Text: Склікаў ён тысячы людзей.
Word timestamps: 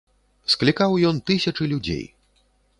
Склікаў 0.53 0.97
ён 1.11 1.21
тысячы 1.29 1.71
людзей. 1.75 2.05